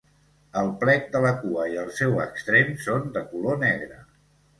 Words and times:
El 0.59 0.69
plec 0.83 1.03
de 1.15 1.19
la 1.25 1.33
cua 1.43 1.65
i 1.73 1.77
el 1.81 1.91
seu 1.97 2.15
extrem 2.23 2.73
són 2.87 3.05
de 3.19 3.23
color 3.35 3.61
negre. 3.65 4.01